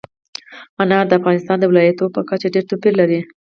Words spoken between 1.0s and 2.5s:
د افغانستان د ولایاتو په کچه